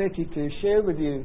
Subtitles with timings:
[0.00, 1.22] opportunity to share with you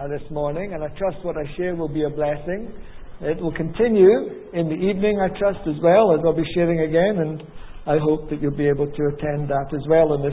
[0.00, 2.72] uh, this morning, and I trust what I share will be a blessing.
[3.20, 7.20] It will continue in the evening, I trust, as well, as I'll be sharing again,
[7.20, 7.42] and
[7.84, 10.32] I hope that you'll be able to attend that as well on this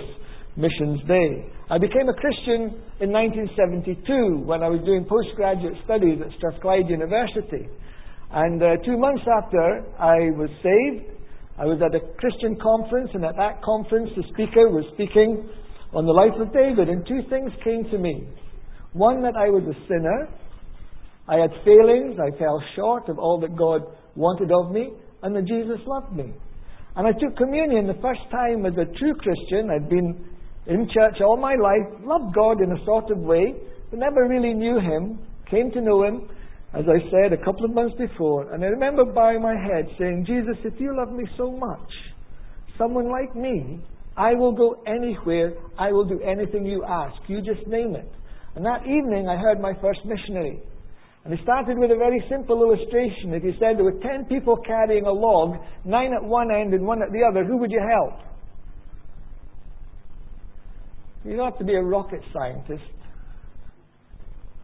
[0.56, 1.52] Missions Day.
[1.70, 7.68] I became a Christian in 1972 when I was doing postgraduate studies at Strathclyde University.
[8.32, 11.20] And uh, two months after I was saved,
[11.60, 15.52] I was at a Christian conference, and at that conference, the speaker was speaking
[15.94, 18.28] on the life of David, and two things came to me.
[18.94, 20.28] One, that I was a sinner.
[21.28, 22.18] I had failings.
[22.20, 23.82] I fell short of all that God
[24.16, 26.34] wanted of me, and that Jesus loved me.
[26.96, 29.70] And I took communion the first time as a true Christian.
[29.70, 30.26] I'd been
[30.68, 33.54] in church all my life, loved God in a sort of way,
[33.90, 36.30] but never really knew Him, came to know Him,
[36.74, 38.52] as I said a couple of months before.
[38.54, 41.90] And I remember bowing my head saying, Jesus, if you love me so much,
[42.78, 43.84] someone like me
[44.16, 45.54] I will go anywhere.
[45.78, 47.16] I will do anything you ask.
[47.28, 48.10] You just name it.
[48.56, 50.60] And that evening, I heard my first missionary.
[51.26, 53.34] And he started with a very simple illustration.
[53.34, 56.86] If he said there were ten people carrying a log, nine at one end and
[56.86, 58.20] one at the other, who would you help?
[61.26, 62.84] You don't have to be a rocket scientist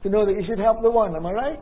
[0.04, 1.60] to know that you should help the one, am I right?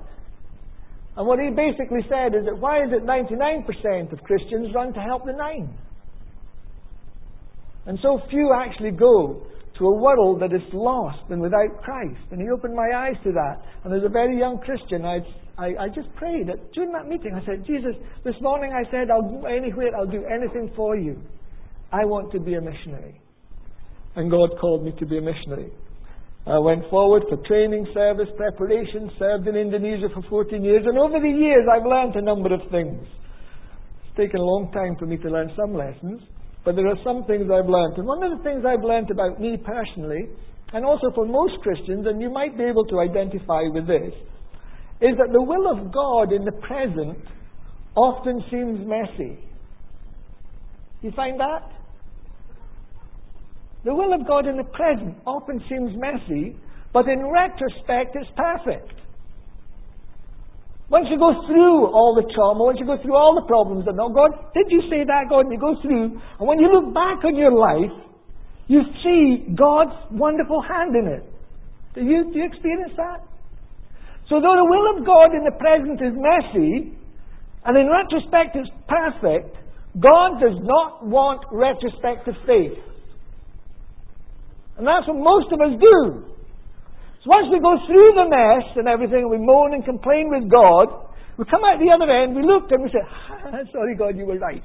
[1.15, 4.99] And what he basically said is that why is it 99% of Christians run to
[4.99, 5.73] help the nine?
[7.87, 9.47] And so few actually go
[9.79, 12.19] to a world that is lost and without Christ.
[12.31, 13.63] And he opened my eyes to that.
[13.83, 15.19] And as a very young Christian, I,
[15.57, 16.47] I, I just prayed.
[16.47, 20.11] That during that meeting, I said, Jesus, this morning I said, I'll go anywhere, I'll
[20.11, 21.21] do anything for you.
[21.91, 23.21] I want to be a missionary.
[24.15, 25.71] And God called me to be a missionary.
[26.47, 31.19] I went forward for training, service, preparation, served in Indonesia for 14 years, and over
[31.19, 33.03] the years I've learned a number of things.
[33.03, 36.21] It's taken a long time for me to learn some lessons.
[36.67, 37.95] But there are some things I've learned.
[37.95, 40.27] And one of the things I've learned about me personally,
[40.73, 44.11] and also for most Christians, and you might be able to identify with this,
[44.99, 47.19] is that the will of God in the present
[47.95, 49.39] often seems messy.
[51.01, 51.71] You find that?
[53.85, 56.57] The will of God in the present often seems messy,
[56.91, 58.91] but in retrospect it's perfect.
[60.89, 63.99] Once you go through all the trauma, once you go through all the problems, and
[63.99, 65.43] oh God, did you say that, God?
[65.43, 67.91] And you go through, and when you look back on your life,
[68.67, 71.23] you see God's wonderful hand in it.
[71.95, 73.19] Do you, do you experience that?
[74.29, 76.95] So though the will of God in the present is messy,
[77.65, 79.55] and in retrospect it's perfect,
[79.99, 82.79] God does not want retrospective faith.
[84.77, 86.36] And that's what most of us do.
[87.27, 90.87] Once we go through the mess and everything, we moan and complain with God,
[91.35, 93.03] we come out the other end, we look and we say,
[93.73, 94.63] Sorry, God, you were right.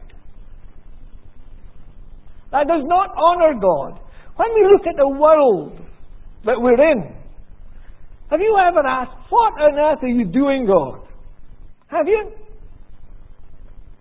[2.53, 3.99] That does not honor God.
[4.37, 5.75] When we look at the world
[6.47, 7.13] that we're in,
[8.31, 11.03] have you ever asked, What on earth are you doing, God?
[11.89, 12.31] Have you?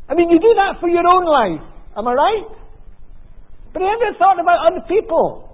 [0.08, 1.66] I mean, you do that for your own life.
[1.98, 2.46] Am I right?
[3.74, 5.51] But have you ever thought about other people?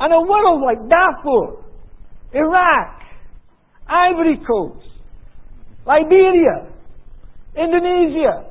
[0.00, 1.64] And a world like Darfur,
[2.32, 3.02] Iraq,
[3.88, 4.86] Ivory Coast,
[5.86, 6.70] Liberia,
[7.56, 8.46] Indonesia,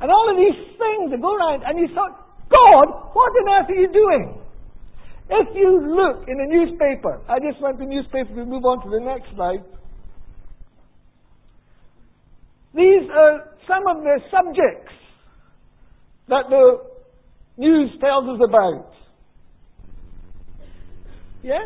[0.00, 2.16] and all of these things that go around, and you thought,
[2.48, 4.40] God, what on earth are you doing?
[5.28, 8.82] If you look in the newspaper, I just went to the newspaper, we move on
[8.82, 9.62] to the next slide.
[12.74, 14.92] These are some of the subjects
[16.28, 16.82] that the
[17.58, 18.89] news tells us about.
[21.42, 21.58] Yeah?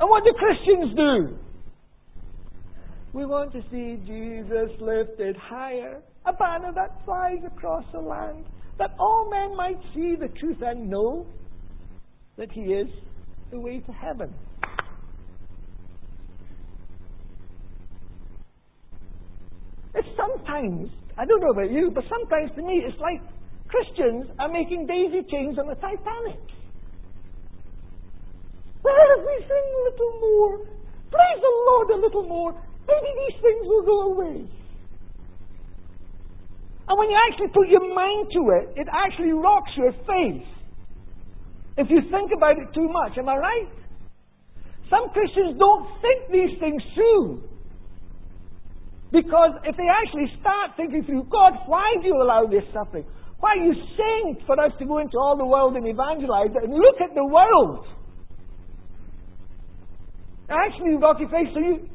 [0.00, 1.36] And what do Christians do?
[3.12, 8.44] We want to see Jesus lifted higher, a banner that flies across the land,
[8.78, 11.26] that all men might see the truth and know
[12.36, 12.88] that He is
[13.50, 14.32] the way to heaven.
[19.94, 20.88] It's sometimes,
[21.18, 23.20] I don't know about you, but sometimes to me it's like
[23.68, 26.40] Christians are making daisy chains on the Titanic.
[28.90, 30.58] A little more,
[31.10, 32.52] praise the Lord a little more,
[32.86, 34.46] maybe these things will go away.
[36.88, 40.46] And when you actually put your mind to it, it actually rocks your faith.
[41.78, 43.68] If you think about it too much, am I right?
[44.90, 47.42] Some Christians don't think these things through.
[49.12, 53.06] Because if they actually start thinking through, God, why do you allow this suffering?
[53.38, 56.64] Why are you saying for us to go into all the world and evangelize it?
[56.64, 57.86] And look at the world.
[60.50, 61.88] Actually, you've got your face, so you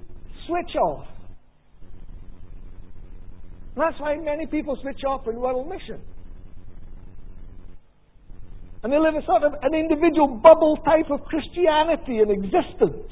[0.48, 1.06] switch off.
[3.76, 6.02] And that's why many people switch off in world mission.
[8.84, 13.12] And they live a sort of an individual bubble type of Christianity in existence.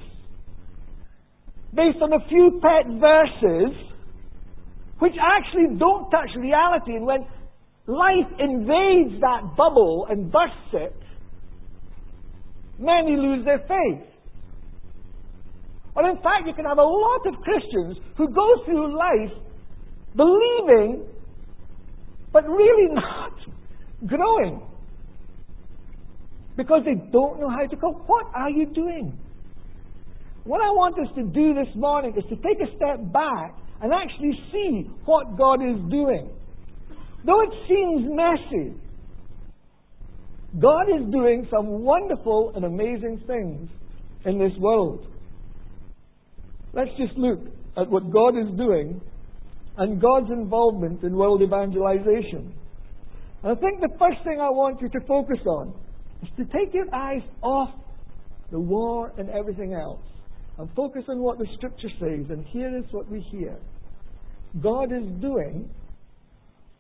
[1.74, 3.76] Based on a few pet verses
[5.00, 6.96] which actually don't touch reality.
[6.96, 7.26] And when
[7.88, 10.96] life invades that bubble and bursts it,
[12.80, 14.13] many lose their faith.
[15.96, 19.38] Or in fact, you can have a lot of Christians who go through life
[20.16, 21.06] believing,
[22.32, 23.34] but really not
[24.08, 24.62] growing.
[26.56, 28.08] Because they don't know how to cope.
[28.08, 29.18] What are you doing?
[30.44, 33.94] What I want us to do this morning is to take a step back and
[33.94, 36.30] actually see what God is doing.
[37.26, 38.74] Though it seems messy,
[40.60, 43.70] God is doing some wonderful and amazing things
[44.26, 45.08] in this world.
[46.74, 47.40] Let's just look
[47.78, 49.00] at what God is doing
[49.78, 52.54] and God's involvement in world evangelization.
[53.44, 55.74] And I think the first thing I want you to focus on
[56.24, 57.70] is to take your eyes off
[58.52, 60.02] the war and everything else
[60.58, 62.26] and focus on what the scripture says.
[62.30, 63.58] And here is what we hear
[64.62, 65.70] God is doing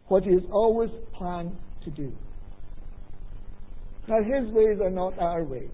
[0.07, 1.55] what He has always planned
[1.85, 2.11] to do.
[4.07, 5.71] Now, His ways are not our ways.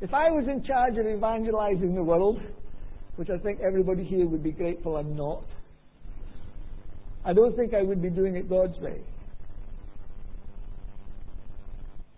[0.00, 2.40] If I was in charge of evangelizing the world,
[3.16, 5.44] which I think everybody here would be grateful I'm not,
[7.24, 9.00] I don't think I would be doing it God's way.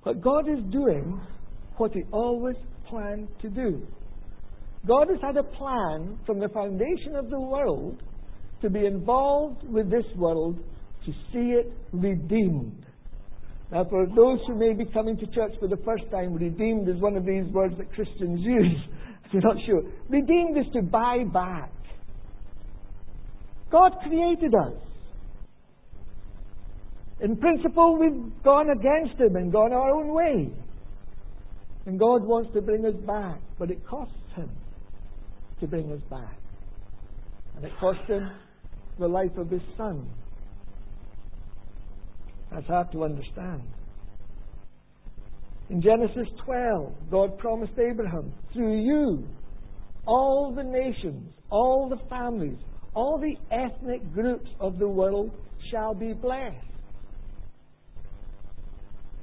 [0.04, 1.20] But God is doing
[1.76, 2.56] what He always
[2.88, 3.86] planned to do.
[4.86, 8.02] God has had a plan from the foundation of the world
[8.62, 10.58] to be involved with this world
[11.04, 12.84] to see it redeemed.
[13.70, 17.00] Now, for those who may be coming to church for the first time, redeemed is
[17.00, 18.80] one of these words that Christians use.
[19.32, 19.82] You're not sure.
[20.08, 21.70] Redeemed is to buy back.
[23.70, 24.74] God created us.
[27.20, 30.50] In principle, we've gone against Him and gone our own way.
[31.86, 34.50] And God wants to bring us back, but it costs Him
[35.60, 36.36] to bring us back.
[37.56, 38.30] And it cost Him
[38.98, 40.08] the life of His Son.
[42.52, 43.62] That's hard to understand.
[45.68, 49.26] In Genesis 12, God promised Abraham, through you,
[50.06, 52.58] all the nations, all the families,
[52.94, 55.30] all the ethnic groups of the world
[55.70, 56.56] shall be blessed.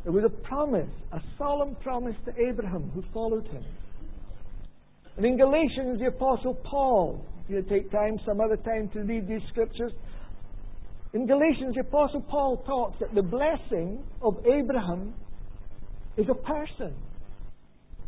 [0.06, 3.64] It was a promise, a solemn promise to Abraham who followed him.
[5.16, 9.30] And in Galatians, the Apostle Paul, if you take time some other time to read
[9.30, 9.94] these scriptures,
[11.14, 15.14] in Galatians, the Apostle Paul talks that the blessing of Abraham
[16.18, 16.94] is a person.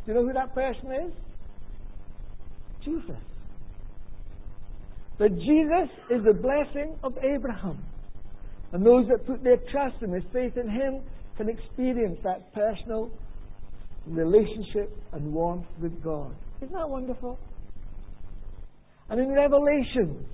[0.06, 1.14] Do you know who that person is?
[2.84, 3.22] Jesus.
[5.18, 7.84] That Jesus is the blessing of Abraham.
[8.72, 11.02] And those that put their trust and their faith in him
[11.38, 13.10] can experience that personal
[14.08, 16.36] relationship and warmth with God.
[16.62, 17.40] Isn't that wonderful?
[19.10, 20.26] And in Revelation,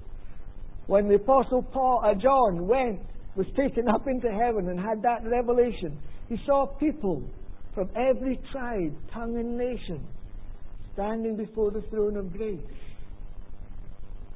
[0.88, 3.00] when the Apostle Paul, uh, John went,
[3.36, 5.98] was taken up into heaven and had that revelation,
[6.28, 7.24] he saw people
[7.74, 10.06] from every tribe, tongue, and nation
[10.94, 12.60] standing before the throne of grace.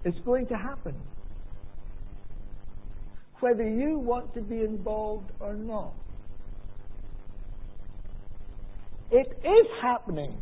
[0.05, 0.95] It's going to happen.
[3.39, 5.93] Whether you want to be involved or not.
[9.11, 10.37] It is happening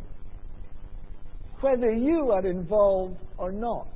[1.60, 3.88] whether you are involved or not.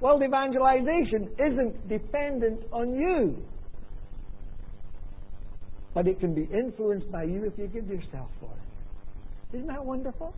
[0.00, 3.36] Well, evangelization isn't dependent on you.
[5.94, 9.56] But it can be influenced by you if you give yourself for it.
[9.56, 10.34] Isn't that wonderful?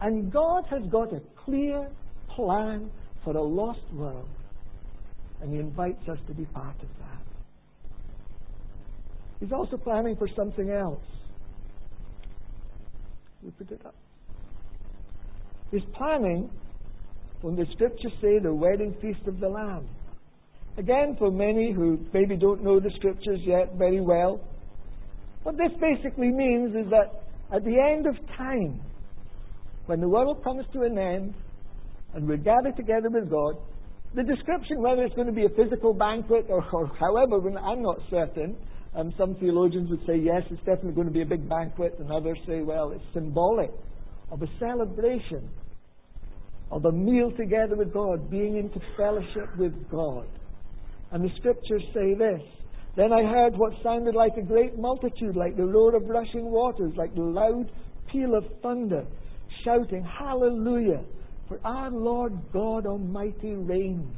[0.00, 1.88] And God has got a clear
[2.34, 2.90] plan
[3.24, 4.28] for a lost world.
[5.42, 7.22] And He invites us to be part of that.
[9.40, 11.02] He's also planning for something else.
[13.42, 13.94] We put it up.
[15.70, 16.50] He's planning
[17.40, 19.86] when the scriptures say the wedding feast of the Lamb.
[20.78, 24.40] Again, for many who maybe don't know the scriptures yet very well,
[25.42, 28.80] what this basically means is that at the end of time,
[29.86, 31.34] when the world comes to an end
[32.14, 33.56] and we're gathered together with God,
[34.14, 37.98] the description, whether it's going to be a physical banquet or, or however, I'm not
[38.10, 38.56] certain.
[38.94, 42.10] Um, some theologians would say, yes, it's definitely going to be a big banquet, and
[42.10, 43.70] others say, well, it's symbolic
[44.32, 45.48] of a celebration
[46.72, 50.26] of a meal together with God, being into fellowship with God.
[51.12, 52.40] And the scriptures say this
[52.96, 56.92] Then I heard what sounded like a great multitude, like the roar of rushing waters,
[56.96, 57.70] like the loud
[58.10, 59.04] peal of thunder,
[59.64, 61.02] shouting, Hallelujah!
[61.48, 64.14] For our Lord God Almighty reigns.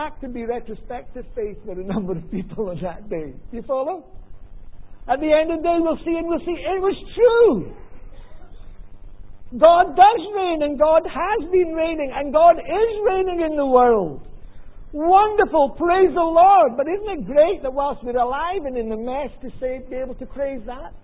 [0.00, 3.34] that could be retrospective faith for a number of people on that day.
[3.50, 4.06] Do you follow?
[5.06, 7.74] At the end of the day, we'll see and we'll see it was true.
[9.58, 14.22] God does reign and God has been reigning and God is reigning in the world.
[14.92, 16.76] Wonderful, praise the Lord.
[16.76, 19.96] But isn't it great that whilst we're alive and in the mess to say, be
[19.96, 20.94] able to praise that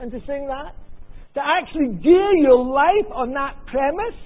[0.00, 0.72] and to sing that?
[1.34, 4.16] To actually gear your life on that premise?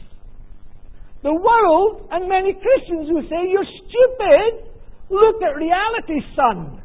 [1.22, 4.70] The world and many Christians who say, You're stupid,
[5.10, 6.82] look at reality, son.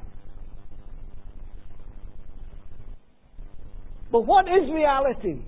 [4.12, 5.42] But what is reality?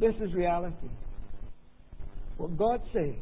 [0.00, 0.88] This is reality.
[2.36, 3.14] What God says.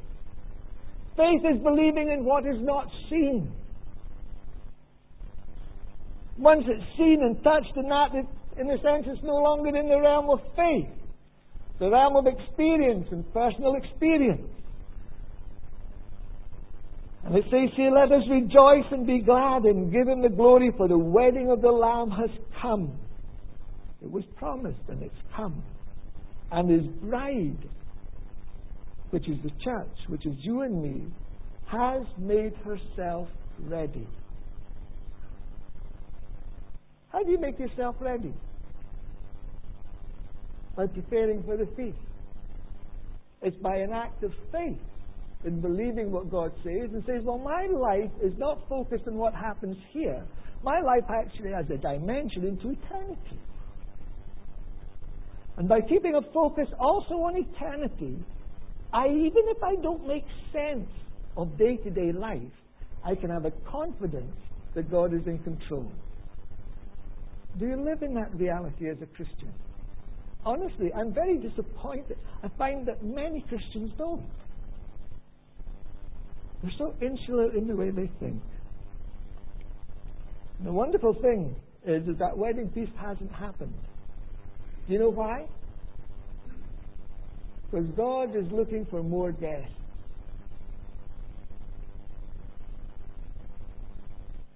[1.17, 3.51] Faith is believing in what is not seen.
[6.39, 8.27] Once it's seen and touched and that, it,
[8.61, 10.89] in a sense, it's no longer in the realm of faith,
[11.79, 14.47] the realm of experience and personal experience.
[17.25, 20.71] And it says here, let us rejoice and be glad and give him the glory,
[20.77, 22.31] for the wedding of the Lamb has
[22.61, 22.99] come.
[24.03, 25.63] It was promised and it's come.
[26.51, 27.69] And his bride
[29.11, 31.07] which is the church, which is you and me,
[31.67, 33.29] has made herself
[33.65, 34.07] ready.
[37.09, 38.35] How do you make yourself ready?
[40.77, 41.97] By preparing for the feast.
[43.43, 44.79] It's by an act of faith
[45.45, 49.35] in believing what God says and says, well, my life is not focused on what
[49.35, 50.23] happens here.
[50.63, 53.41] My life actually has a dimension into eternity.
[55.57, 58.17] And by keeping a focus also on eternity,
[58.93, 60.89] I, even if I don't make sense
[61.37, 62.43] of day to day life,
[63.05, 64.37] I can have a confidence
[64.75, 65.91] that God is in control.
[67.59, 69.53] Do you live in that reality as a Christian?
[70.45, 72.19] Honestly, I'm very disappointed.
[72.43, 74.27] I find that many Christians don't.
[76.63, 78.43] They're so insular in the way they think.
[80.59, 83.75] And the wonderful thing is, is that wedding feast hasn't happened.
[84.87, 85.47] Do you know why?
[87.71, 89.73] Because God is looking for more guests.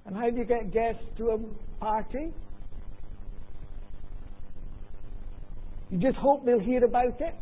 [0.07, 1.39] And how do you get guests to a
[1.81, 2.33] party?
[5.91, 7.35] You just hope they'll hear about it.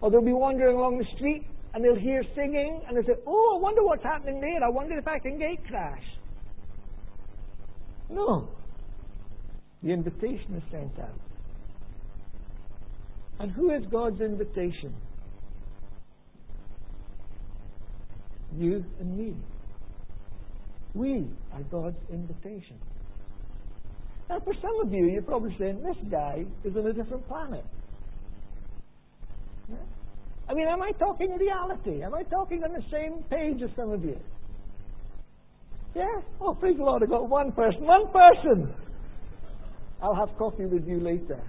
[0.00, 3.56] Or they'll be wandering along the street and they'll hear singing and they'll say, Oh,
[3.56, 4.64] I wonder what's happening there.
[4.64, 6.02] I wonder if I can gate crash.
[8.10, 8.48] No.
[9.82, 11.18] The invitation is sent out.
[13.40, 14.94] And who is God's invitation?
[18.56, 19.34] You and me.
[20.94, 22.78] We are God's invitation.
[24.28, 27.64] Now, for some of you, you're probably saying, this guy is on a different planet.
[29.68, 29.76] Yeah?
[30.48, 32.02] I mean, am I talking reality?
[32.02, 34.18] Am I talking on the same page as some of you?
[35.96, 36.20] Yeah?
[36.40, 37.82] Oh, praise the Lord, I got one person.
[37.82, 38.74] One person!
[40.02, 41.40] I'll have coffee with you later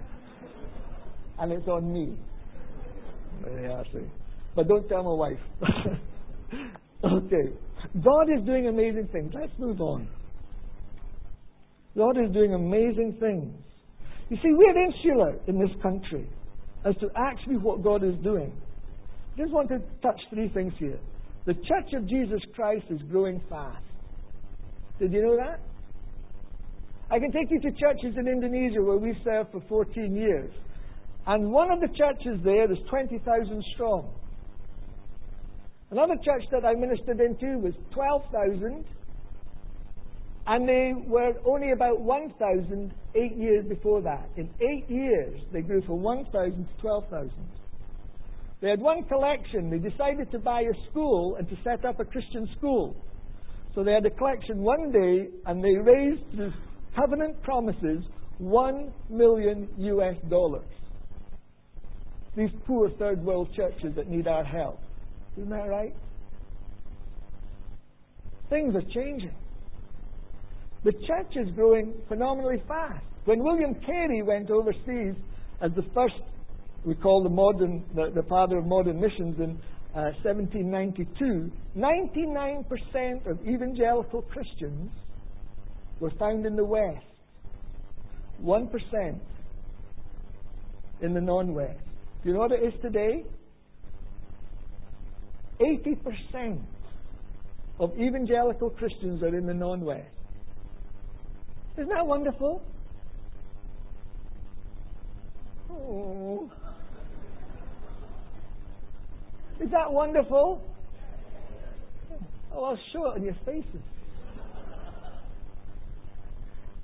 [1.38, 2.16] and it's on me.
[3.60, 3.82] Yeah.
[4.54, 5.38] But don't tell my wife.
[7.04, 7.52] okay.
[8.02, 9.32] God is doing amazing things.
[9.34, 10.08] Let's move on.
[11.96, 13.52] God is doing amazing things.
[14.30, 16.28] You see, we're insular in this country
[16.84, 18.52] as to actually what God is doing.
[19.36, 20.98] Just want to touch three things here.
[21.46, 23.84] The Church of Jesus Christ is growing fast.
[24.98, 25.60] Did you know that?
[27.10, 30.50] I can take you to churches in Indonesia where we served for 14 years.
[31.26, 34.10] And one of the churches there is 20,000 strong.
[35.90, 38.84] Another church that I ministered into was 12,000,
[40.46, 44.28] and they were only about 1,000 eight years before that.
[44.36, 47.30] In eight years, they grew from 1,000 to 12,000.
[48.60, 49.70] They had one collection.
[49.70, 52.96] They decided to buy a school and to set up a Christian school.
[53.74, 56.54] So they had a collection one day, and they raised
[56.94, 58.04] covenant promises
[58.38, 60.64] one million US dollars
[62.36, 64.80] these poor third world churches that need our help.
[65.36, 65.94] Isn't that right?
[68.50, 69.34] Things are changing.
[70.84, 73.04] The church is growing phenomenally fast.
[73.24, 75.14] When William Carey went overseas
[75.62, 76.14] as the first,
[76.84, 79.58] we call the modern, the, the father of modern missions in
[79.94, 84.90] uh, 1792, 99% of evangelical Christians
[86.04, 87.02] were found in the West.
[88.44, 89.18] 1%
[91.00, 91.78] in the non West.
[92.22, 93.24] Do you know what it is today?
[95.58, 96.60] 80%
[97.80, 100.06] of evangelical Christians are in the non West.
[101.78, 102.62] Isn't that wonderful?
[105.70, 106.52] Oh.
[109.58, 110.62] Is that wonderful?
[112.54, 113.80] Oh, I'll show it on your faces.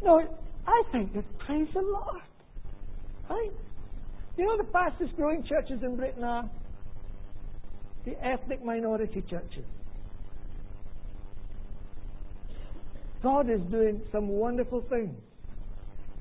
[0.02, 0.20] No,
[0.66, 2.22] I think that praise the Lord.
[3.28, 3.50] Right?
[4.36, 6.50] You know the fastest growing churches in Britain are
[8.04, 9.64] the ethnic minority churches.
[13.22, 15.14] God is doing some wonderful things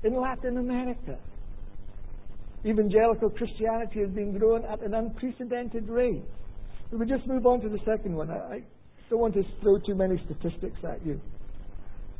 [0.04, 1.18] in Latin America.
[2.64, 6.22] Evangelical Christianity has been growing at an unprecedented rate.
[6.92, 8.30] We just move on to the second one.
[8.30, 8.62] I
[9.08, 11.20] don't want to throw too many statistics at you.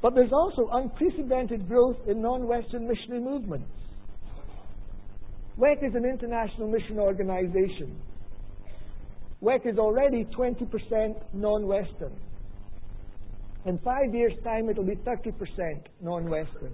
[0.02, 3.68] But there's also unprecedented growth in non Western missionary movements.
[5.58, 8.00] WEC is an international mission organization.
[9.42, 12.12] WEC is already 20% non Western.
[13.66, 15.34] In five years' time, it'll be 30%
[16.00, 16.72] non Western.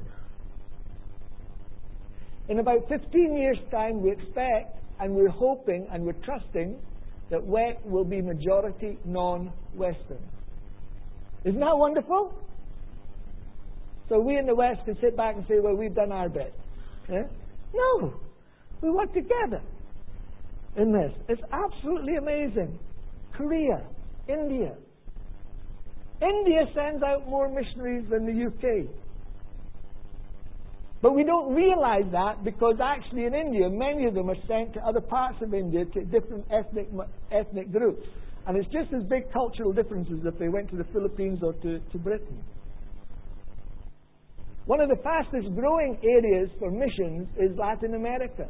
[2.48, 6.76] In about 15 years' time, we expect and we're hoping and we're trusting
[7.30, 10.22] that WEC will be majority non Western.
[11.44, 12.32] Isn't that wonderful?
[14.08, 16.54] So we in the West can sit back and say, well, we've done our bit.
[17.10, 17.24] Yeah?
[17.74, 18.14] No.
[18.80, 19.62] We work together
[20.76, 21.12] in this.
[21.28, 22.78] It's absolutely amazing.
[23.34, 23.82] Korea,
[24.28, 24.74] India.
[26.22, 28.88] India sends out more missionaries than the UK.
[31.02, 34.80] But we don't realize that because actually in India, many of them are sent to
[34.80, 36.88] other parts of India to different ethnic,
[37.30, 38.06] ethnic groups.
[38.46, 41.80] And it's just as big cultural differences if they went to the Philippines or to,
[41.80, 42.42] to Britain.
[44.66, 48.48] One of the fastest growing areas for missions is Latin America.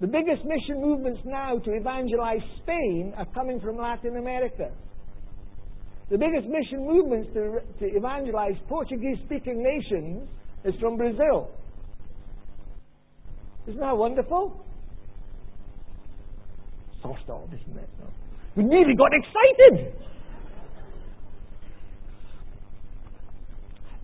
[0.00, 4.70] The biggest mission movements now to evangelize Spain are coming from Latin America.
[6.10, 10.28] The biggest mission movements to, to evangelize Portuguese speaking nations
[10.64, 11.50] is from Brazil.
[13.66, 14.64] Isn't that wonderful?
[17.02, 17.88] Soft isn't it?
[18.56, 19.94] We nearly got excited.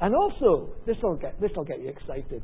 [0.01, 2.43] And also, this will get this will get you excited.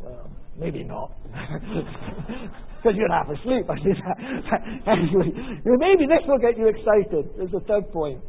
[0.00, 0.28] Well,
[0.58, 3.70] maybe not, because you're half asleep.
[3.70, 4.88] I see that.
[4.88, 7.30] anyway, maybe this will get you excited.
[7.36, 8.20] There's a third point.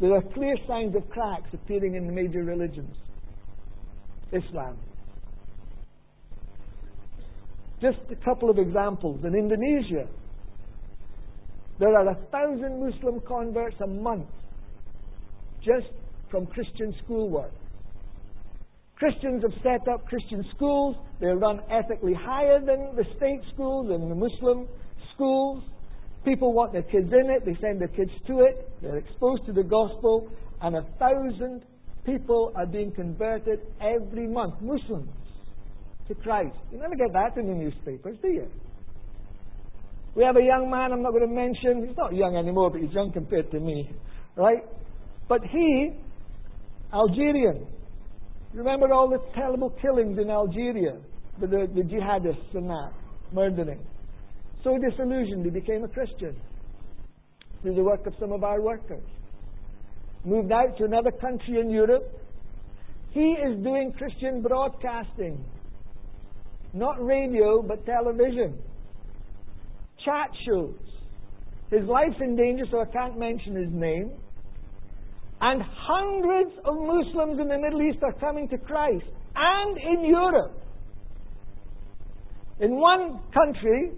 [0.00, 2.94] There are clear signs of cracks appearing in the major religions.
[4.32, 4.76] Islam.
[7.80, 9.20] Just a couple of examples.
[9.24, 10.06] In Indonesia,
[11.78, 14.26] there are a thousand Muslim converts a month
[15.64, 15.92] just
[16.30, 17.52] from Christian schoolwork.
[18.96, 20.96] Christians have set up Christian schools.
[21.20, 24.68] They run ethically higher than the state schools and the Muslim
[25.14, 25.64] schools.
[26.24, 27.44] People want their kids in it.
[27.46, 28.70] They send their kids to it.
[28.82, 30.30] They're exposed to the gospel.
[30.60, 31.62] And a thousand
[32.04, 34.60] people are being converted every month.
[34.60, 35.08] Muslims
[36.08, 36.56] to Christ.
[36.70, 38.46] You never get that in the newspapers, do you?
[40.14, 41.86] We have a young man I'm not going to mention.
[41.86, 43.90] He's not young anymore, but he's young compared to me.
[44.36, 44.64] Right?
[45.28, 45.92] But he,
[46.92, 47.66] Algerian,
[48.52, 50.98] Remember all the terrible killings in Algeria
[51.40, 52.92] with the, the jihadists and that,
[53.32, 53.80] murdering.
[54.64, 56.36] So disillusioned, he became a Christian
[57.62, 59.04] through the work of some of our workers.
[60.24, 62.10] Moved out to another country in Europe.
[63.12, 65.42] He is doing Christian broadcasting.
[66.74, 68.58] Not radio, but television.
[70.04, 70.76] Chat shows.
[71.70, 74.10] His life's in danger, so I can't mention his name.
[75.40, 79.06] And hundreds of Muslims in the Middle East are coming to Christ.
[79.34, 80.52] And in Europe.
[82.60, 83.92] In one country,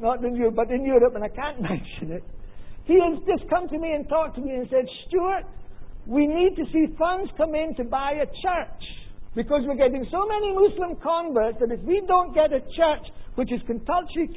[0.00, 2.24] not in Europe, but in Europe, and I can't mention it,
[2.84, 5.44] he has just come to me and talked to me and said, Stuart,
[6.06, 8.82] we need to see funds come in to buy a church.
[9.36, 13.52] Because we're getting so many Muslim converts that if we don't get a church which
[13.52, 14.28] is culturally,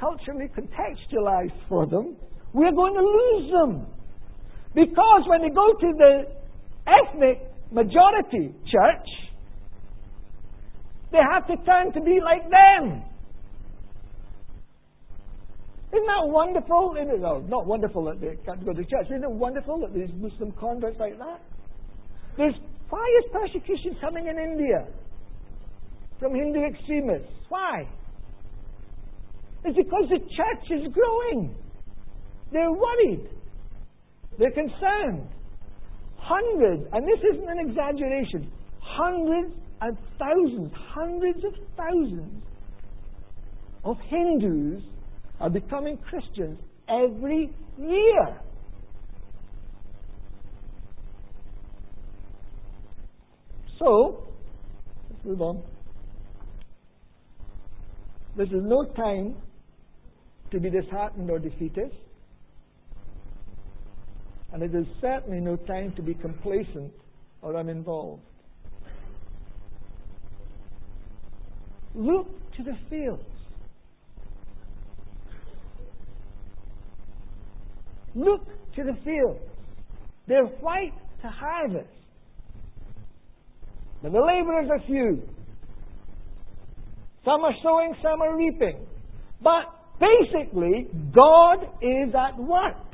[0.00, 2.16] culturally contextualized for them,
[2.54, 3.86] we're going to lose them.
[4.78, 6.22] Because when they go to the
[6.86, 9.08] ethnic majority church,
[11.10, 13.02] they have to turn to be like them.
[15.90, 16.94] Isn't that wonderful?
[16.96, 19.06] Isn't it, no, not wonderful that they can't go to church.
[19.06, 21.40] Isn't it wonderful that there's Muslim converts like that?
[22.36, 22.54] There's
[22.88, 24.86] why is persecution coming in India
[26.20, 27.32] from Hindu extremists?
[27.48, 27.88] Why?
[29.64, 31.56] It's because the church is growing.
[32.52, 33.28] They're worried.
[34.38, 35.28] They're concerned.
[36.16, 42.42] Hundreds, and this isn't an exaggeration, hundreds and thousands, hundreds of thousands
[43.84, 44.82] of Hindus
[45.40, 48.40] are becoming Christians every year.
[53.78, 54.28] So,
[55.10, 55.62] let's move on.
[58.36, 59.36] This is no time
[60.50, 61.94] to be disheartened or defeatist.
[64.52, 66.92] And it is certainly no time to be complacent
[67.42, 68.22] or uninvolved.
[71.94, 73.22] Look to the fields.
[78.14, 79.40] Look to the fields.
[80.26, 81.88] They're white to harvest.
[84.02, 85.22] But the laborers are few.
[87.24, 88.86] Some are sowing, some are reaping.
[89.42, 89.64] But
[90.00, 92.87] basically, God is at work.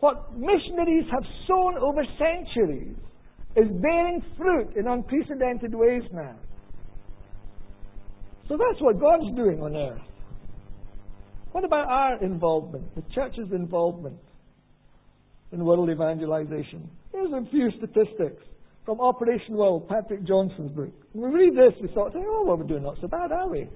[0.00, 2.96] What missionaries have sown over centuries
[3.56, 6.36] is bearing fruit in unprecedented ways now.
[8.48, 10.02] So that's what God's doing on earth.
[11.52, 14.18] What about our involvement, the church's involvement
[15.52, 16.88] in world evangelization?
[17.12, 18.42] Here's a few statistics
[18.84, 20.92] from Operation World, Patrick Johnstone's book.
[21.12, 23.68] When we read this, we thought, oh, well, we're doing not so bad, are we?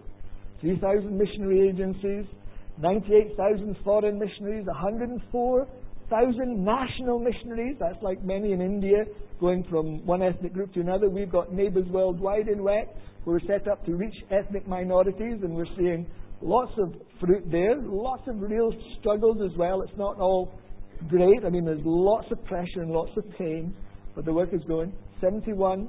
[0.60, 2.26] 3,000 missionary agencies,
[2.78, 4.66] 98,000 foreign missionaries,
[6.10, 7.76] 104,000 national missionaries.
[7.78, 9.04] That's like many in India,
[9.40, 11.08] going from one ethnic group to another.
[11.08, 12.86] We've got neighbours worldwide in WEC.
[13.24, 16.06] We're set up to reach ethnic minorities, and we're seeing
[16.42, 19.82] lots of fruit there, lots of real struggles as well.
[19.82, 20.52] It's not all
[21.08, 21.44] great.
[21.46, 23.74] I mean, there's lots of pressure and lots of pain,
[24.14, 24.92] but the work is going.
[25.22, 25.88] 71%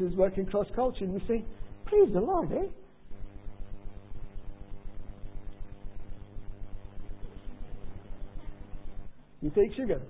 [0.00, 1.04] is working cross culture.
[1.04, 1.44] And we say,
[1.86, 2.68] praise the Lord, eh?
[9.46, 10.02] You take sugar?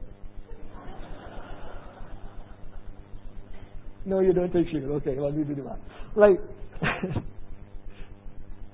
[4.07, 4.91] no, you don't take sugar.
[4.95, 5.79] Okay, well, you do that.
[6.15, 6.41] Right.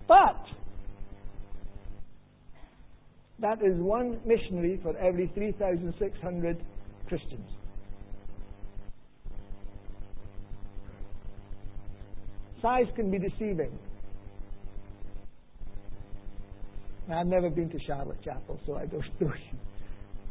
[0.06, 0.40] but
[3.40, 6.64] that is one missionary for every 3,600
[7.08, 7.50] Christians.
[12.60, 13.76] Size can be deceiving.
[17.12, 19.32] I've never been to Charlotte Chapel, so I don't know.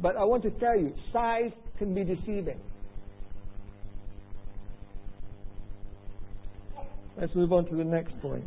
[0.01, 2.59] But I want to tell you, size can be deceiving.
[7.19, 8.45] Let's move on to the next point.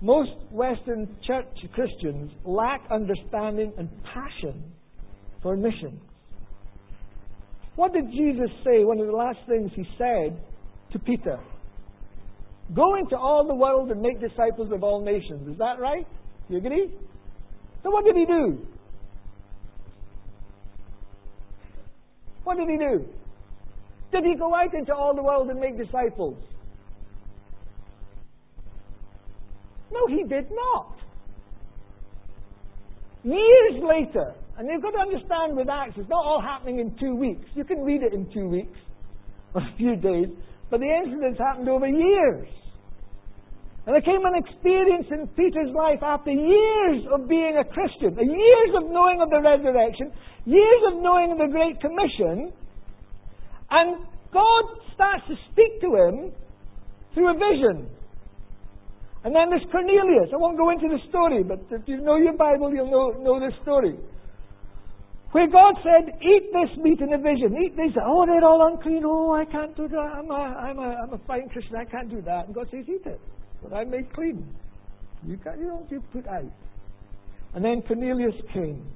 [0.00, 4.64] Most Western church Christians lack understanding and passion
[5.42, 6.00] for missions.
[7.76, 8.84] What did Jesus say?
[8.84, 10.40] One of the last things he said
[10.92, 11.38] to Peter
[12.74, 15.48] Go into all the world and make disciples of all nations.
[15.48, 16.06] Is that right?
[16.48, 16.92] You agree?
[17.82, 18.66] So what did he do?
[22.48, 23.04] What did he do?
[24.10, 26.42] Did he go out into all the world and make disciples?
[29.92, 30.96] No, he did not.
[33.22, 37.14] Years later, and you've got to understand with Acts, it's not all happening in two
[37.14, 37.44] weeks.
[37.54, 38.78] You can read it in two weeks
[39.52, 40.28] or a few days,
[40.70, 42.48] but the incidents happened over years.
[43.88, 48.72] And there came an experience in Peter's life after years of being a Christian, years
[48.76, 50.12] of knowing of the resurrection,
[50.44, 52.52] years of knowing of the Great Commission,
[53.70, 56.36] and God starts to speak to him
[57.14, 57.88] through a vision.
[59.24, 60.28] And then there's Cornelius.
[60.34, 63.40] I won't go into the story, but if you know your Bible, you'll know, know
[63.40, 63.96] this story.
[65.32, 67.56] Where God said, Eat this meat in a vision.
[67.56, 67.96] Eat this.
[68.04, 69.00] Oh, they're all unclean.
[69.06, 69.96] Oh, I can't do that.
[69.96, 71.76] I'm a, I'm a, I'm a fine Christian.
[71.76, 72.44] I can't do that.
[72.44, 73.20] And God says, Eat it.
[73.62, 74.46] But I made clean.
[75.26, 76.52] You, can't, you don't get put out.
[77.54, 78.86] And then Cornelius came.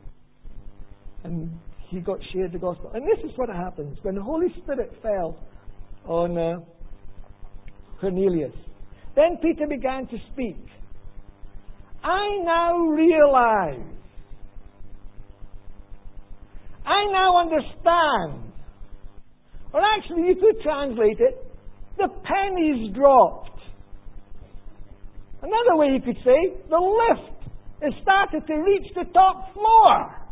[1.25, 1.51] And
[1.89, 2.91] he got shared the gospel.
[2.95, 3.99] And this is what happens.
[4.03, 5.39] When the Holy Spirit fell
[6.07, 6.61] on uh,
[8.01, 8.55] Cornelius,
[9.15, 10.57] then Peter began to speak.
[12.03, 13.87] I now realize,
[16.85, 18.53] I now understand.
[19.73, 21.47] Or actually, you could translate it,
[21.97, 23.52] the pennies dropped.
[25.43, 27.51] Another way you could say, the lift
[27.83, 30.23] has started to reach the top floor.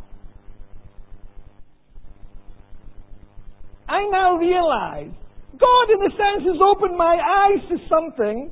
[3.89, 5.11] I now realize
[5.59, 8.51] God, in a sense, has opened my eyes to something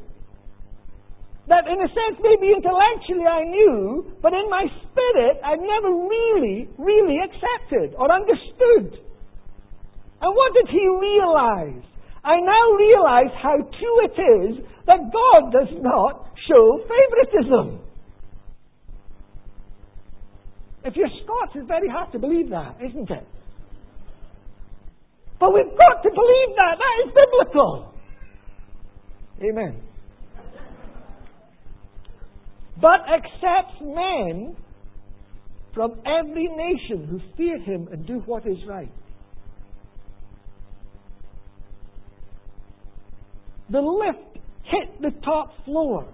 [1.47, 6.69] that in a sense maybe intellectually I knew, but in my spirit I'd never really,
[6.77, 8.99] really accepted or understood.
[10.21, 11.81] And what did he realize?
[12.23, 17.79] I now realize how true it is that God does not show favoritism.
[20.85, 23.27] If you're Scots, it's very hard to believe that, isn't it?
[25.39, 26.77] But we've got to believe that.
[26.77, 27.93] That is biblical.
[29.41, 29.89] Amen
[32.81, 34.55] but accepts men
[35.73, 38.91] from every nation who fear him and do what is right.
[43.69, 46.07] The lift hit the top floor.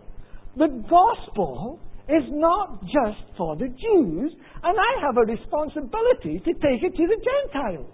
[0.58, 4.32] The gospel is not just for the Jews,
[4.64, 7.94] and I have a responsibility to take it to the Gentiles,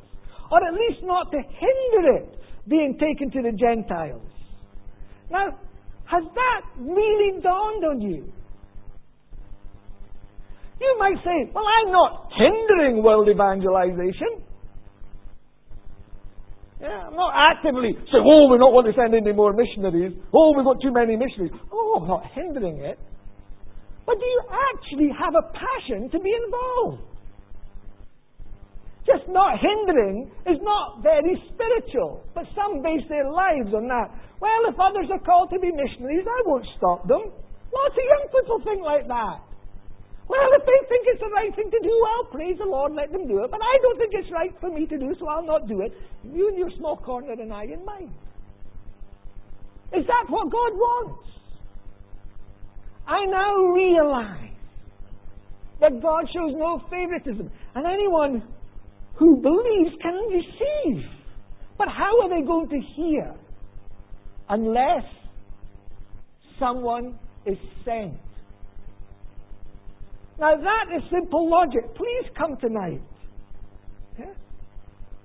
[0.52, 4.28] or at least not to hinder it being taken to the Gentiles.
[5.32, 5.58] Now,
[6.06, 8.32] has that really dawned on you?
[10.82, 14.44] You might say, well, I'm not hindering world evangelization.
[16.82, 20.18] Yeah, I'm not actively saying, oh, we don't want to send any more missionaries.
[20.34, 21.54] Oh, we've got too many missionaries.
[21.70, 22.98] Oh, I'm not hindering it.
[24.10, 27.06] But do you actually have a passion to be involved?
[29.06, 34.10] Just not hindering is not very spiritual, but some base their lives on that.
[34.42, 37.30] Well, if others are called to be missionaries, I won't stop them.
[37.30, 39.38] Lots of young people think like that.
[40.32, 43.12] Well, if they think it's the right thing to do, well, praise the Lord, let
[43.12, 43.52] them do it.
[43.52, 45.92] But I don't think it's right for me to do, so I'll not do it.
[46.24, 48.14] You in your small corner and I in mine.
[49.92, 51.28] Is that what God wants?
[53.06, 54.56] I now realize
[55.82, 57.52] that God shows no favoritism.
[57.76, 58.48] And anyone
[59.16, 61.04] who believes can receive.
[61.78, 63.36] But how are they going to hear
[64.48, 65.04] unless
[66.58, 68.14] someone is sent?
[70.42, 71.94] Now that is simple logic.
[71.96, 73.00] Please come tonight.
[74.18, 74.34] Yeah?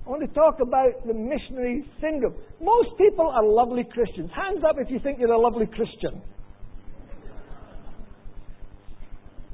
[0.07, 2.35] I want to talk about the missionary syndrome.
[2.61, 4.31] Most people are lovely Christians.
[4.37, 6.21] Hands up if you think you're a lovely Christian.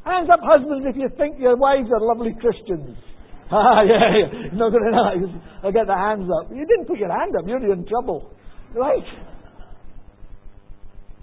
[0.05, 2.98] Hands up, husbands, if you think your wives are lovely Christians.
[3.55, 4.48] Ah, yeah, yeah.
[4.55, 5.40] No, no, no.
[5.62, 6.51] I'll get the hands up.
[6.51, 7.46] You didn't put your hand up.
[7.46, 8.33] You're in trouble.
[8.75, 9.05] Right?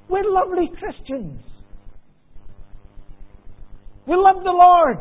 [0.08, 1.41] We're lovely Christians.
[4.10, 4.98] We love the Lord.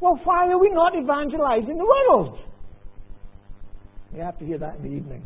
[0.00, 2.38] Well, why are we not evangelizing the world?
[4.14, 5.24] You have to hear that in the evening.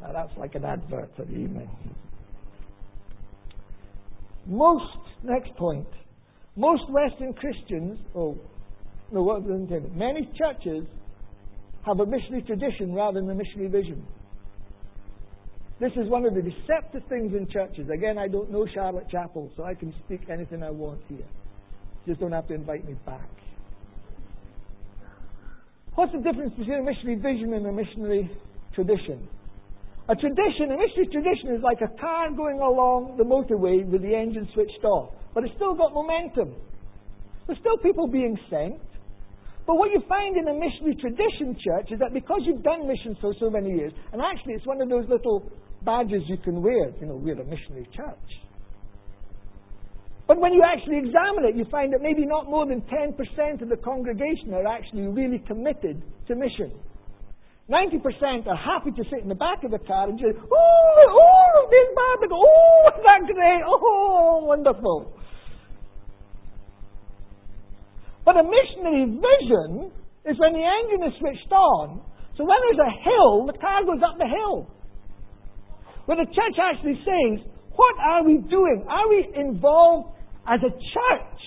[0.00, 1.68] Now, that's like an advert for the evening.
[4.46, 5.88] Most, next point,
[6.56, 8.38] most Western Christians, oh,
[9.12, 9.94] no, what was intended?
[9.94, 10.86] Many churches
[11.84, 14.02] have a missionary tradition rather than a missionary vision.
[15.82, 17.90] This is one of the deceptive things in churches.
[17.92, 21.26] Again, I don't know Charlotte Chapel, so I can speak anything I want here.
[22.06, 23.26] Just don't have to invite me back.
[25.96, 28.30] What's the difference between a missionary vision and a missionary
[28.76, 29.26] tradition?
[30.08, 34.14] A tradition, a missionary tradition is like a car going along the motorway with the
[34.14, 36.54] engine switched off, but it's still got momentum.
[37.48, 38.78] There's still people being sent.
[39.66, 43.16] But what you find in a missionary tradition church is that because you've done missions
[43.20, 45.42] for so many years, and actually it's one of those little
[45.84, 48.28] badges you can wear, you know, we're a missionary church.
[50.26, 53.68] But when you actually examine it, you find that maybe not more than 10% of
[53.68, 56.72] the congregation are actually really committed to mission.
[57.70, 61.68] 90% are happy to sit in the back of the car and just, oh, oh,
[61.70, 65.12] this Bible, oh, is that great, oh, wonderful.
[68.24, 69.90] But a missionary vision
[70.26, 72.00] is when the engine is switched on.
[72.36, 74.70] So when there's a hill, the car goes up the hill.
[76.06, 78.84] When the church actually says, what are we doing?
[78.88, 81.40] Are we involved as a church?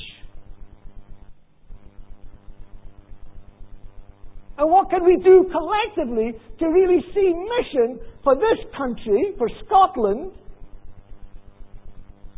[4.58, 10.32] And what can we do collectively to really see mission for this country, for Scotland,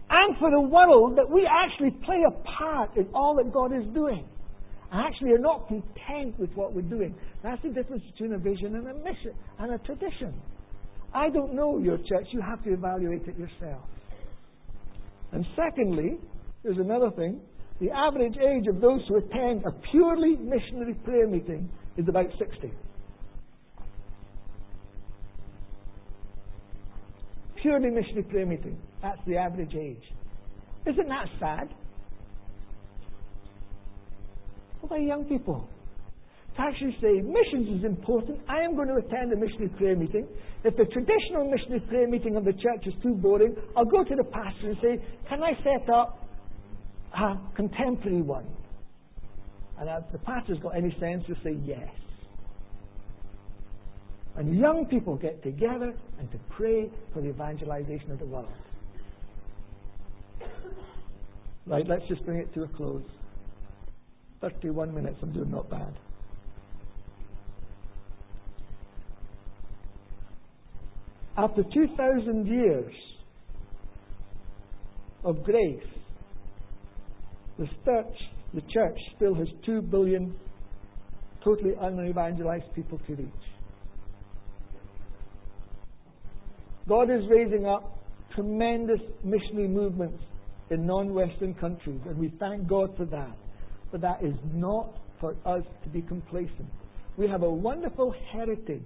[0.09, 3.85] and for the world that we actually play a part in all that God is
[3.93, 4.27] doing?
[4.91, 7.13] And actually are not content with what we're doing.
[7.43, 10.33] That's the difference between a vision and a mission and a tradition.
[11.13, 12.27] I don't know your church.
[12.31, 13.83] You have to evaluate it yourself.
[15.31, 16.17] And secondly,
[16.63, 17.41] there's another thing.
[17.79, 22.71] The average age of those who attend a purely missionary prayer meeting is about 60.
[27.61, 28.77] Purely missionary prayer meeting.
[29.01, 30.03] That's the average age.
[30.85, 31.69] Isn't that sad?
[34.81, 35.67] What about young people?
[36.55, 38.39] To actually say, missions is important.
[38.49, 40.27] I am going to attend a missionary prayer meeting.
[40.67, 44.15] If the traditional missionary prayer meeting of the church is too boring, I'll go to
[44.17, 46.27] the pastor and say, Can I set up
[47.17, 48.45] a contemporary one?
[49.79, 51.87] And if the pastor's got any sense, he'll say yes.
[54.35, 58.51] And young people get together and to pray for the evangelization of the world.
[61.65, 63.03] Right, let's just bring it to a close.
[64.41, 65.93] 31 minutes, I'm doing not bad.
[71.37, 72.93] After 2,000 years
[75.23, 75.83] of grace,
[77.59, 78.15] the church,
[78.53, 80.35] the church still has 2 billion
[81.43, 83.29] totally unevangelized people to reach.
[86.87, 87.99] God is raising up
[88.33, 90.21] tremendous missionary movements
[90.69, 93.37] in non Western countries, and we thank God for that.
[93.91, 96.67] But that is not for us to be complacent.
[97.17, 98.81] We have a wonderful heritage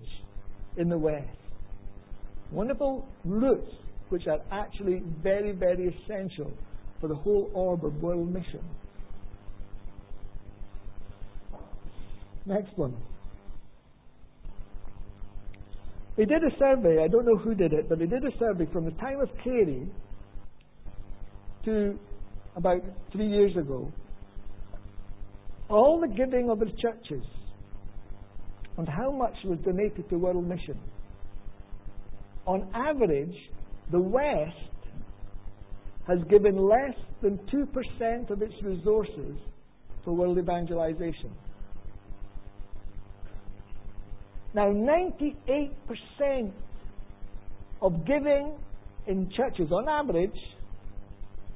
[0.78, 1.28] in the West,
[2.52, 3.72] wonderful roots
[4.10, 6.52] which are actually very, very essential
[7.00, 8.62] for the whole orb of world mission.
[12.46, 12.96] Next one.
[16.18, 18.66] They did a survey, I don't know who did it, but they did a survey
[18.72, 19.90] from the time of Carey
[21.66, 21.98] to
[22.56, 22.82] about
[23.14, 23.92] three years ago.
[25.70, 27.26] All the giving of the churches
[28.78, 30.78] and how much was donated to world mission.
[32.46, 33.36] On average,
[33.92, 34.56] the West
[36.08, 39.38] has given less than 2% of its resources
[40.04, 41.32] for world evangelization.
[44.54, 46.52] Now, 98%
[47.82, 48.54] of giving
[49.08, 50.38] in churches, on average,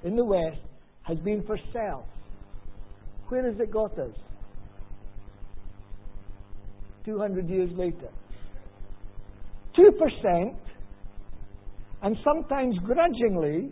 [0.03, 0.61] in the West,
[1.03, 2.05] has been for self.
[3.27, 4.15] Where has it got us?
[7.05, 8.09] 200 years later.
[9.77, 10.55] 2%,
[12.01, 13.71] and sometimes grudgingly,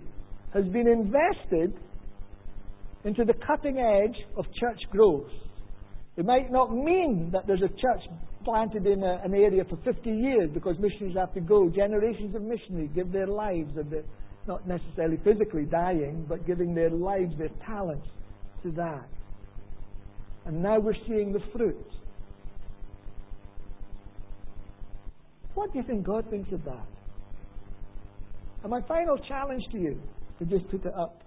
[0.53, 1.73] has been invested
[3.03, 5.29] into the cutting edge of church growth.
[6.15, 8.01] It might not mean that there's a church
[8.45, 11.69] planted in a, an area for 50 years because missionaries have to go.
[11.69, 13.71] Generations of missionaries give their lives,
[14.47, 18.07] not necessarily physically dying, but giving their lives, their talents
[18.61, 19.07] to that.
[20.45, 21.87] And now we're seeing the fruit.
[25.55, 26.87] What do you think God thinks of that?
[28.63, 30.01] And my final challenge to you,
[30.39, 31.21] to just put it up.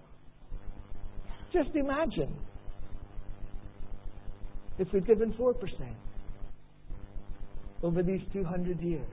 [1.53, 2.35] Just imagine
[4.79, 5.55] if we'd given 4%
[7.83, 9.07] over these 200 years.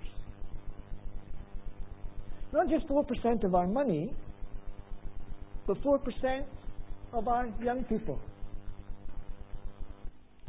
[2.53, 4.13] Not just 4% of our money,
[5.67, 6.43] but 4%
[7.13, 8.19] of our young people,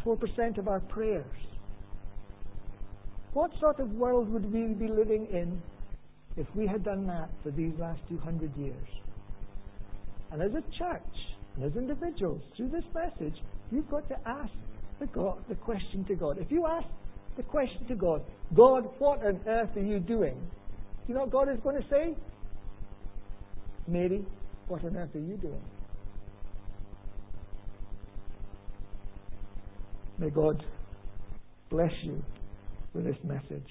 [0.05, 1.25] 4% of our prayers.
[3.33, 5.61] What sort of world would we be living in
[6.37, 8.89] if we had done that for these last 200 years?
[10.33, 11.15] And as a church,
[11.57, 13.37] and as individuals, through this message,
[13.71, 14.53] you've got to ask
[14.99, 16.39] the, God, the question to God.
[16.39, 16.87] If you ask
[17.37, 18.23] the question to God,
[18.55, 20.35] God, what on earth are you doing?
[20.35, 22.17] Do you know what God is going to say?
[23.87, 24.25] Mary,
[24.69, 25.63] what on earth are you doing?
[30.19, 30.65] May God
[31.71, 32.23] bless you
[32.95, 33.67] with this message.